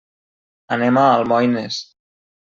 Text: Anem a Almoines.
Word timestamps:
Anem 0.75 0.97
a 1.01 1.03
Almoines. 1.17 1.77